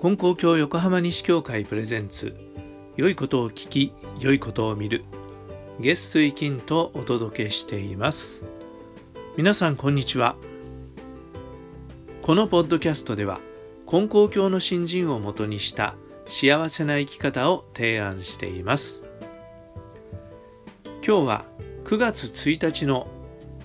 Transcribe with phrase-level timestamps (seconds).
[0.00, 2.36] 金光教横浜西教会プレゼンツ。
[2.96, 5.02] 良いことを聞き良いことを見る。
[5.80, 8.44] 月水金とお届けしています。
[9.36, 10.36] 皆さんこんにちは。
[12.22, 13.40] このポッドキャストでは
[13.88, 19.08] 金光教の新人をもとにした幸せな生き方を提案しています。
[21.04, 21.44] 今日は
[21.86, 23.08] 9月1日の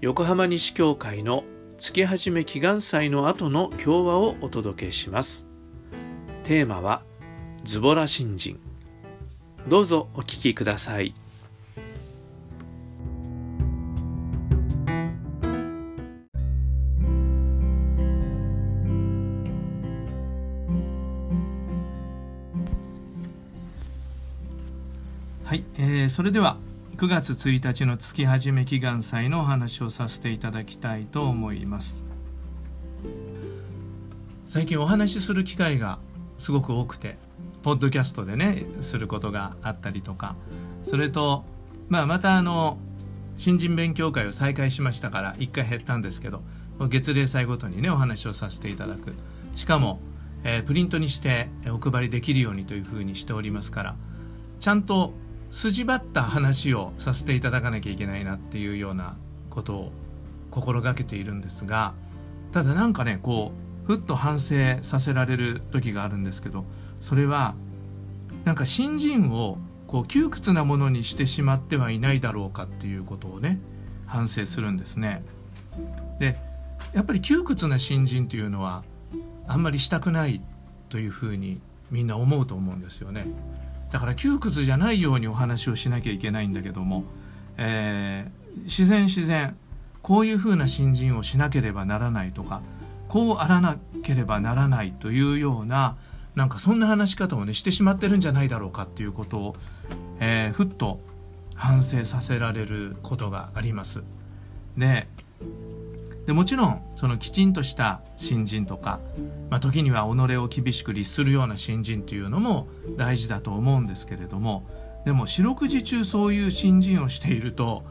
[0.00, 1.44] 横浜西教会の
[1.78, 5.45] 月始め祈願祭の後の共和をお届けします。
[6.46, 7.02] テーマは
[7.64, 8.60] ズボラ新人。
[9.66, 11.12] どうぞお聞きください。
[25.42, 26.58] はい、えー、それでは
[26.96, 32.04] 9月1日の月始め祈願祭のお話をさせていただきたいと思います。
[34.46, 35.98] 最近お話しする機会が
[36.38, 37.16] すごく多くて
[37.62, 40.36] ポッドキャストでねすることがあったりとか。
[40.84, 41.44] それと
[41.88, 42.78] まあまたあの
[43.36, 46.42] 新人勉強会を再開しましたから1回減ったんですけど
[46.88, 49.14] 月例祭ごとにねお話をさせていただく。
[49.56, 50.00] しかも、
[50.44, 53.96] えー、プリントにしてお配りできるようにというふうにしておりますから
[54.60, 55.14] ちゃんと
[55.50, 59.16] 筋張った話をさせていただかなきゃいけないなっていうような
[59.48, 59.92] ことを
[60.50, 61.94] 心がけているんですが
[62.52, 66.64] ただなんかねこうふっと反省させられる時があるんですけど
[67.00, 67.54] それは
[68.44, 73.60] なんか新人をこう窮屈なものにしてしまってはいないだろうかっていうことをね
[74.06, 75.24] 反省するんですね。
[76.18, 76.36] で
[76.94, 78.84] やっぱり窮屈な新人というのは
[79.46, 80.40] あんまりしたくない
[80.88, 83.26] というふうにみんな思うと思うんですよね。
[83.92, 87.04] だから窮屈じゃないようにお話をしなきゃいけないんだけども、
[87.56, 89.56] えー、自然自然
[90.02, 92.62] こういうふうな新人をしなければならないとか
[93.08, 95.96] こうあらなければならないというような
[96.34, 99.56] なんかそんな話し方をねしてしまってるんじゃないだろうかっていうことを、
[100.20, 101.00] えー、ふっと
[101.54, 104.02] 反省させられることがあります。
[104.76, 105.06] で
[106.26, 108.98] でもちろんそのきちんとした新人とか、
[109.48, 114.64] まあ、時には己を厳しく律するような新人というのも大事だと思うんですけれども
[115.04, 117.84] でも四六時中そういう新人をしていると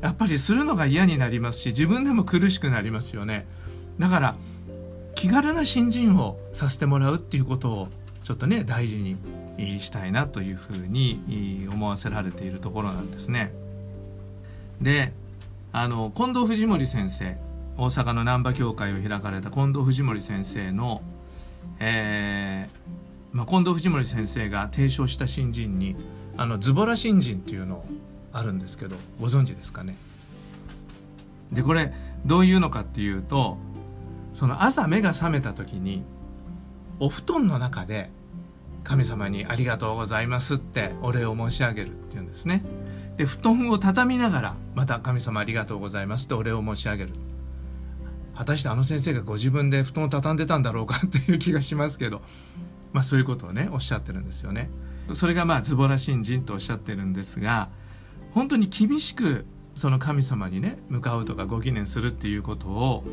[0.00, 3.46] やっぱりするのが嫌になりますし自分でも苦しくなりますよね
[3.98, 4.36] だから
[5.22, 7.88] 気軽な新人をさせてもらうっていうことを
[8.24, 9.16] ちょっとね大事に
[9.78, 13.52] したいなというふうに思わせられているところなんですね。
[14.80, 15.12] で
[15.72, 17.36] あの近藤藤森先生
[17.78, 21.02] 大阪の難波協会を開かれた近藤藤森先生の、
[21.78, 25.94] えーまあ、近藤藤森先生が提唱した新人に
[26.36, 27.84] あのズボラ新人っていうの
[28.32, 29.96] あるんですけどご存知ですかね
[31.52, 31.92] でこれ
[32.26, 33.56] どういうのかっていうと
[34.32, 36.04] その朝目が覚めた時に
[36.98, 38.10] お布団の中で
[38.84, 42.64] 神様に「ありがとうございます」ってお礼を申し上げるっていうんですね。
[43.16, 47.12] で布団を畳みながらまた「神様ありがとうございます」ってお礼を申し上げる。
[48.34, 52.22] 果たしてあの先生がご自分で布団を畳んでたんだろうか っていう気がしますけど、
[52.92, 54.70] まあ、そういうことをねおっしゃってるんですよね。
[55.12, 57.68] それがまあズボラ新人とおっしゃってるんですが
[58.30, 59.44] 本当に厳しく
[59.74, 63.04] その神様にね向かうとかご記念するっていうことを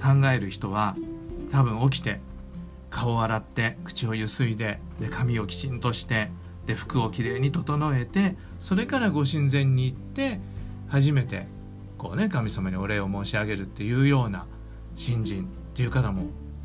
[0.00, 0.96] 考える人は
[1.50, 2.20] 多分起きて
[2.90, 6.30] 顔を洗って口をゆすいでで髪をきちんとして
[6.66, 10.40] で服をきれいに整えてそれからご神前に行って
[10.88, 11.46] 初めて
[11.98, 14.46] こうね神様にお礼を申し上げるっていうような
[14.94, 16.24] 新人っていう方も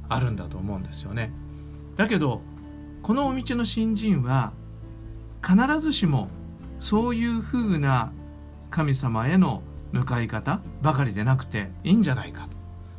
[0.10, 1.32] あるんだと思うんですよね。
[1.96, 2.42] だけど
[3.02, 4.54] このお道の新人は
[5.46, 6.30] 必ずしも
[6.80, 8.12] そういうふうな
[8.72, 12.50] 神様への向かい方ばかりでなくていいんじゃないか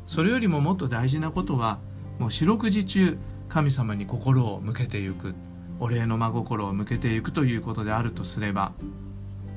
[0.07, 1.79] それよりももっと大事なことは
[2.17, 3.17] もう四六時中
[3.49, 5.35] 神様に心を向けていく
[5.79, 8.71] お礼の真心を向けていくということであるとすれば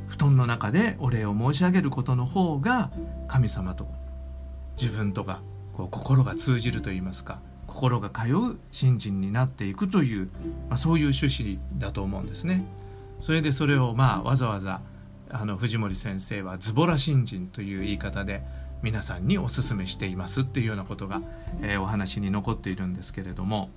[0.08, 2.90] 布団の中でお礼を申し上げることの方が
[3.28, 3.86] 神様と
[4.76, 5.41] 自分とか
[5.72, 10.28] こう心が通じるといいますか心が通う信心になっていくという、
[10.68, 12.66] まあ、そういう趣旨だと思うんですね。
[13.20, 14.80] それでそれをまあわざわざ
[15.30, 18.42] あの藤森先生はズボラ新人という言い方で
[18.82, 21.22] 皆さんにお勧めしていますっていうようなことが、
[21.62, 23.71] えー、お話に残っているんですけれども。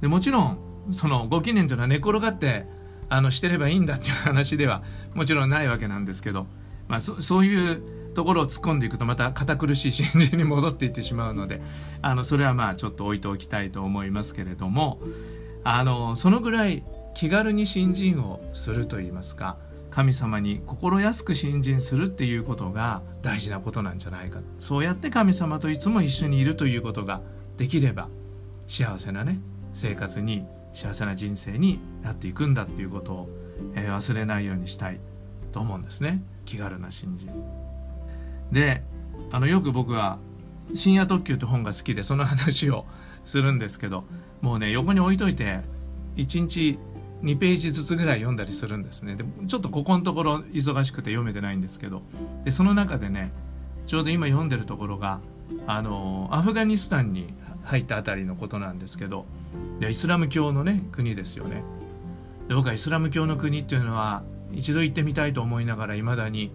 [0.00, 0.58] でもちろん
[0.92, 2.66] そのご記念というのは寝転がって
[3.08, 4.82] あのしてればいいんだっていう話では
[5.14, 6.46] もちろんないわけなんですけど、
[6.88, 11.60] まあ、そそういうところを突っ込んでいくとまた堅苦しい信心に戻っていってしまうので
[12.02, 15.00] あのそれはまあちょっと置いておきたいと思いますけれども
[15.64, 16.84] あのそのぐらい
[17.14, 19.56] 気軽に信心をするといいますか
[19.98, 27.20] 神様に心安く信心するっていうことが大事なことなんじゃないかそうやって神様といつも一緒にいるということが
[27.56, 28.08] できれば
[28.68, 29.40] 幸せなね
[29.74, 33.28] 生活に幸せな人生になっていくんだっていうことを、
[33.74, 35.00] えー、忘れないようにしたい
[35.50, 37.32] と思うんですね気軽な信心。
[38.52, 38.84] で
[39.32, 40.20] あのよく僕は
[40.76, 42.86] 「深夜特急」って本が好きでその話を
[43.24, 44.04] するんですけど
[44.42, 45.62] もうね横に置いといて
[46.14, 46.78] 1日
[47.22, 49.16] 2ページずつぐらい読んだりするんですね。
[49.16, 52.02] でちょっとここのところ忙しくて読めてないんですけど。
[52.44, 53.32] でその中でね
[53.86, 55.20] ちょうど今読んでるところが
[55.66, 57.34] あのアフガニスタンに
[57.64, 59.26] 入ったあたりのことなんですけど。
[59.80, 61.62] でイスラム教のね国ですよね。
[62.48, 64.22] で僕はイスラム教の国っていうのは
[64.52, 66.50] 一度行ってみたいと思いながらいまだに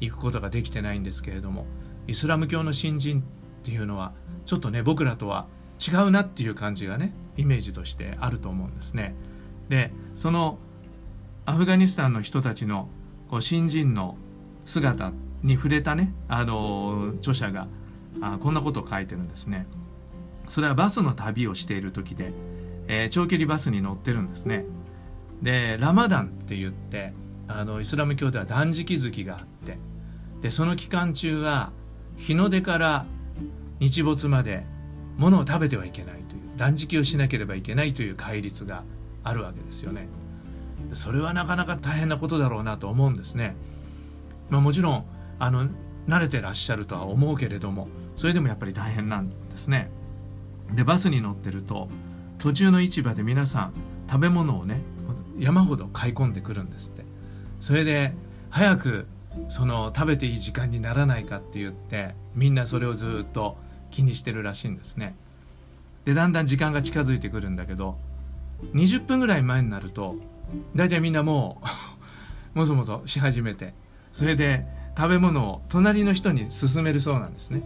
[0.00, 1.66] 行くことができてないんですけれども
[2.06, 3.22] イスラム教の新人っ
[3.62, 4.12] ていうのは
[4.46, 5.46] ちょっとね僕らとは
[5.80, 9.14] 違うなっていう感じがねイメージとしてあると思うんですね。
[9.68, 10.58] でその
[11.46, 12.88] アフガニスタンの人たちの
[13.30, 14.16] こう新人の
[14.64, 15.12] 姿
[15.42, 17.68] に触れたねあの著者が
[18.20, 19.66] あこんなことを書いてるんですね。
[20.48, 22.32] それはバスの旅をしている時で、
[22.86, 24.64] えー、長距離バスに乗ってるんですね。
[25.42, 27.12] でラマダンって言って
[27.48, 29.78] あのイスラム教では断食月があって
[30.40, 31.72] でその期間中は
[32.16, 33.06] 日の出から
[33.80, 34.64] 日没まで
[35.16, 38.84] 物を食べてはいけないという断食をしなければいけないという戒律が
[39.24, 40.08] あるわけですよね。
[40.92, 43.56] それはなかなか大変なことだろうなと思うんですね。
[44.50, 45.04] まあ、もちろん
[45.38, 45.68] あの
[46.06, 49.90] 慣れてらっしゃるとは思うけれどもそれでもやっぱり大変なんですね。
[50.72, 51.88] でバスに乗ってると
[52.38, 53.72] 途中の市場で皆さん
[54.08, 54.80] 食べ物をね
[55.38, 57.04] 山ほど買い込んでくるんですって
[57.60, 58.14] それで
[58.50, 59.06] 早く
[59.48, 63.56] その食べていい時間にならないかって言ってみんなそれをずっと
[63.90, 65.16] 気にしてるらしいんですね
[66.04, 67.96] でだんだん時間が近づいてくるんだけど
[68.74, 70.16] 20分ぐらい前になると
[70.74, 71.62] 大体みんなも
[72.54, 73.74] う もぞもぞし始めて
[74.12, 74.66] それで
[74.96, 77.62] 食べ物を隣の人に勧めるそうなんですね。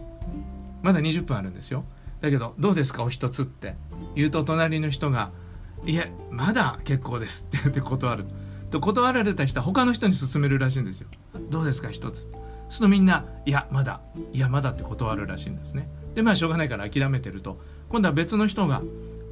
[0.81, 1.85] まだ20分あるんですよ。
[2.21, 3.75] だけど「どうですかお一つ」って。
[4.15, 5.31] 言うと隣の人が
[5.85, 8.25] 「いえまだ結構です」って言って断る。
[8.71, 11.07] と断られた人は他の人に勧めるらしいんですよ
[11.49, 12.27] 「どうですか一つ」
[12.69, 14.01] するとみんな「いやまだ。
[14.33, 15.89] いやまだ」って断るらしいんですね。
[16.15, 17.61] でまあしょうがないから諦めてると。
[17.89, 18.81] 今度は別の人が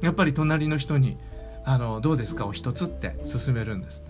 [0.00, 1.16] やっぱり隣の人に
[1.70, 2.46] 「あのどうですか？
[2.46, 4.02] お一つ」って勧めるんです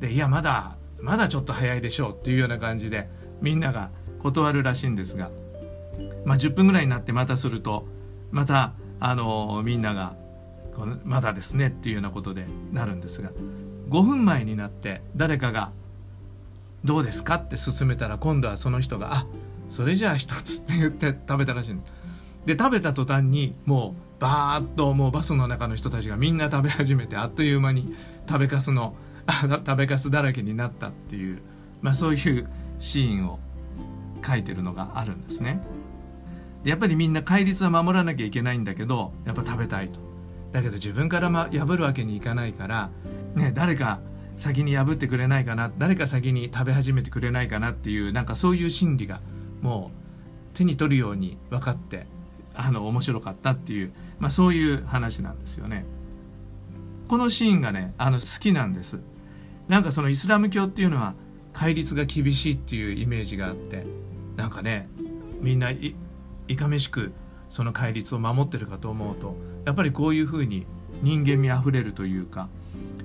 [0.00, 3.08] でいやまだまだちょっと早いでしょうっていうような感じで
[3.40, 3.90] みんなが
[4.20, 5.30] 断るらしいんですが、
[6.24, 7.86] まあ、10分ぐらいになってまたすると
[8.30, 10.14] またあのみんなが
[10.76, 13.30] このまだですねっていうようなことでなるんですが
[13.88, 15.72] 5分前になって誰かが
[16.84, 19.26] 「どうですか?」って勧めたら今度はその人が「あ
[19.70, 21.92] それじゃあ一つ」って言って食べたらしいんです。
[22.46, 27.96] で食べた途端にもうバーッともうバスの中の人たちがみんな食べ始めてあっという間に
[28.28, 28.94] 食べかすの
[29.28, 31.42] 食べかすだらけになったっていう、
[31.80, 32.48] まあ、そういう
[32.78, 33.40] シーンを
[34.24, 35.60] 書いてるのがあるんですね。
[36.62, 39.98] でやっぱりみんな戒律は守らなきゃいけないんだけどやっぱ食べたいと。
[40.52, 42.90] だけど自分から、ま、破るわけにいかないから、
[43.34, 43.98] ね、誰か
[44.36, 49.20] 先に破ってくれないかな誰か先に食べ始めてくれないかなっていうなんかそういう心理が
[49.62, 52.06] もう手に取るように分かって
[52.54, 55.84] あの面白かったっていう、まあ、そういう話なんですよね。
[57.08, 58.98] このシーンがねあの好きなんです。
[59.68, 61.14] なんかそのイスラム教っていうのは
[61.52, 63.86] 戒律が厳しいっていうイメージがあって
[64.36, 64.88] なんかね
[65.40, 65.94] みんない
[66.56, 67.12] かめしく
[67.50, 70.66] その戒律を守ってるかと思うとやっぱりこういうふうに
[71.02, 72.48] 人間味あふれるというか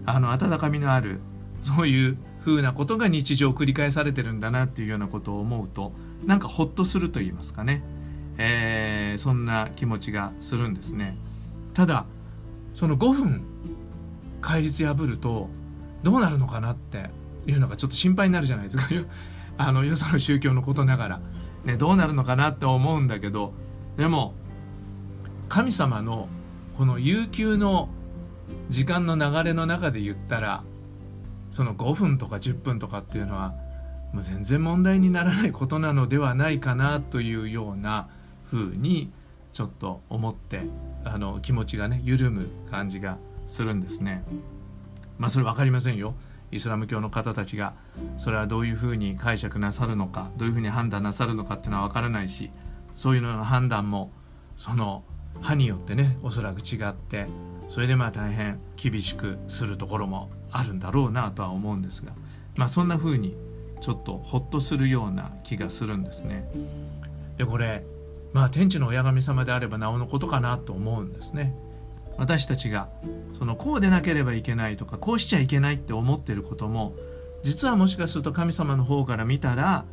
[0.05, 1.19] あの温かみのある
[1.63, 5.91] そういうふうなことが日常繰り返されてるんだなっていうようなことを思うと
[6.25, 7.83] なんかほっとすると言いますかね、
[8.37, 11.17] えー、そんな気持ちがするんですね。
[11.73, 12.05] ただ
[12.73, 13.43] その5分
[14.41, 15.49] 戒律破ると
[16.03, 17.09] どうなるのかなって
[17.45, 18.87] いうのがちょっと心配になるじゃないですか。
[19.59, 21.21] あのよその宗教のことながら、
[21.65, 23.53] ね、どうなるのかなって思うんだけど。
[23.97, 24.35] でも
[25.49, 26.29] 神様の
[26.77, 27.89] この悠久の
[28.69, 30.63] 時間の流れの中で言ったら
[31.49, 33.55] その5分とか10分とかっていうのは
[34.13, 38.09] もう全然問題にならないことなのではないかなというような
[38.51, 39.11] 風に
[39.51, 40.61] ちょっと思って
[41.03, 44.23] あの気持ちがね緩む感じがするんですね。
[45.17, 46.13] まあそれ分かりませんよ。
[46.51, 47.73] イスラム教の方たちが
[48.17, 52.51] それはどういうふうに解釈なさるのかどういうふうに判断なさるのかっていうのは分からないし
[52.95, 54.11] そういうのの判断も
[54.55, 55.03] その
[55.35, 57.27] 派によってねおそらく違って
[57.69, 62.13] それでまあ大変厳しくするところもあるんだろうなとは思うんですが
[62.55, 63.35] まあそんな風に
[63.81, 66.49] ちょっとホッとするような気がするんですね。
[67.37, 67.83] でこれ
[68.33, 71.55] まあ天地の親神様であればなおのことかなと思うんですね。
[72.17, 72.89] 私たちが
[73.37, 76.95] そのこうでなければいけないとかこうしちゃいけないって思ってることも
[77.43, 79.85] 実はもしかすると神様の方から見たら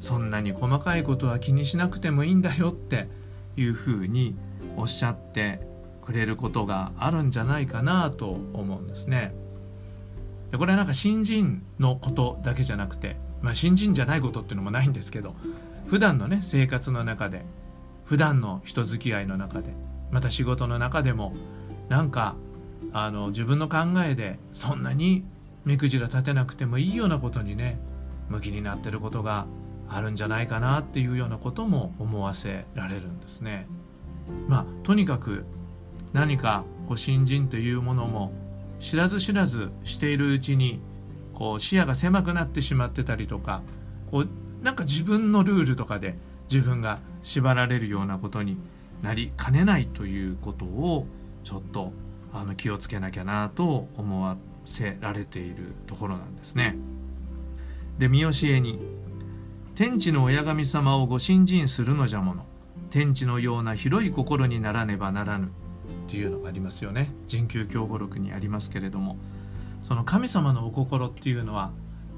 [0.00, 3.08] そんなに細かいことは気にしなくてもいいんだよって
[3.56, 4.36] いうふうに
[4.76, 5.60] おっしゃって
[6.04, 9.34] くれることがあるんじゃないかなと思うんですね。
[10.50, 15.34] でこれはなんか新人のことだけじゃなくて、まあ、新人じゃないことっていうのもないんですけど
[15.86, 17.44] 普段のね生活の中で
[18.12, 19.72] 普段の人付き合いの中で
[20.10, 21.32] また仕事の中でも
[21.88, 22.36] なんか
[22.92, 25.24] あの自分の考えでそんなに
[25.64, 27.80] 目くじら立てなくてもいいようなことにね
[28.28, 29.46] 向きになってることが
[29.88, 33.66] あるんじゃないかなっていうようなことも思わせられるんですね。
[34.46, 35.46] まあとにかく
[36.12, 38.30] 何かこう新人というものも
[38.78, 40.82] 知らず知らずしているうちに
[41.32, 43.62] こう視野が狭くなってしまってたりとか
[44.10, 44.28] こう
[44.62, 46.18] なんか自分のルールとかで
[46.50, 48.56] 自分が縛られるようなことに
[49.02, 51.06] なりかねないということを
[51.44, 51.92] ちょっと
[52.32, 56.76] あの気をつけなきゃなと思わせられているところなんですね。
[57.98, 58.78] で見教えに
[59.74, 62.46] 「天地の親神様をご信心するのじゃもの。
[62.90, 65.46] 天地のような広い心にならねばならぬ」
[66.06, 67.12] っていうのがありますよね。
[67.26, 69.16] 人宮教語録にありますけれども。
[69.84, 71.72] その神様のお心っていうのは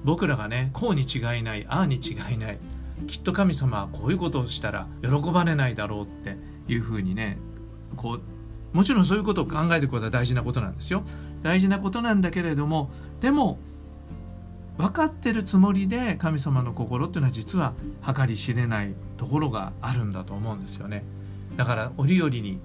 [0.04, 2.58] 僕らがねこうに違いないああに違いない。
[3.06, 6.36] きっと神様はこういうことをしたら喜ばれないだろうって
[6.68, 7.38] いうふうにね
[7.96, 11.04] こうもちろんそういうことを考えていくことは大事なことなんですよ。
[11.42, 13.58] 大事なことなんだけれどもでも
[14.78, 17.74] 分かってるつもりで神様の心っていうのは実は
[18.04, 21.04] 計り知れないところがあるんだと思うんですよね。
[21.56, 22.58] だから折々に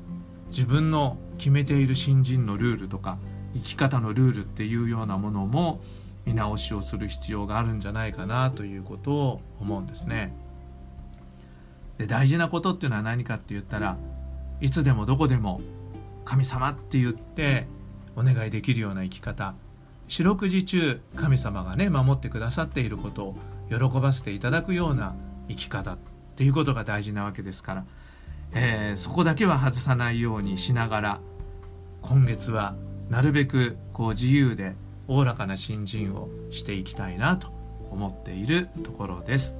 [0.49, 3.19] 自分の決めている新人のルールとか
[3.53, 5.81] 生き方のルールっていうようなものも
[6.29, 10.31] 見直しをする必要があるんじゃないかなということを思うんですね。
[11.97, 13.97] で大事なことっていうのは何かって言ったら
[14.61, 15.59] いつでもどこでも
[16.25, 17.65] 神様って言って
[18.15, 19.55] お願いできるような生き方
[20.07, 23.35] 四六時中神様がね守ってくださっていることを
[23.69, 25.15] 喜ばせていただくような
[25.47, 25.97] 生き方っ
[26.35, 27.85] ていうことが大事なわけですから、
[28.53, 31.19] えー、そこだけは外さないようにしながら
[32.03, 32.75] 今月は
[33.09, 34.75] なるべくこう自由で
[35.09, 37.47] おおらかな新人をしていきたいなと
[37.91, 39.59] 思っているところです。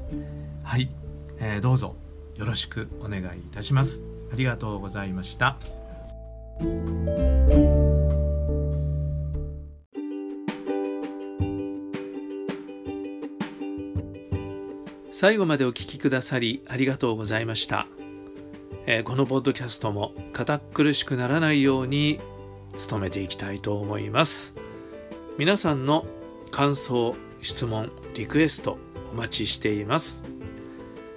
[0.64, 0.92] はい、
[1.40, 1.96] えー、どうぞ
[2.36, 4.04] よろしくお願いいたします。
[4.32, 5.58] ありがとうございました。
[15.12, 17.88] 最後までお聞きくださりありがとうございました、
[18.86, 22.22] えー、このポッドキャストも堅苦しくならないように
[22.90, 24.54] 努めていきたいと思います。
[25.38, 26.06] 皆さんの
[26.52, 28.78] 感想質問リクエスト
[29.12, 30.24] お待ちしています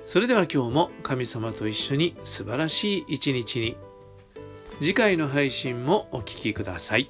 [0.07, 3.77] それでは今日も神様と一緒に素晴らしい一日に
[4.79, 7.09] 次回の配信もお聴きください。